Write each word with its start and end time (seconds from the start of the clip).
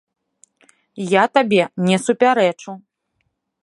Я 1.11 1.23
табе 1.37 1.63
не 1.91 1.97
супярэчу. 2.09 2.71